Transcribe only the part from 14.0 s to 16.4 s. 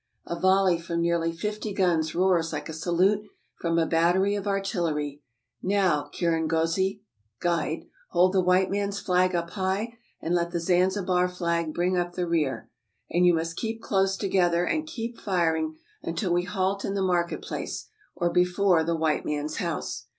together, and keep firing until